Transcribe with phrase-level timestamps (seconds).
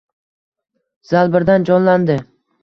[1.11, 2.17] Zal birdan jonlandi.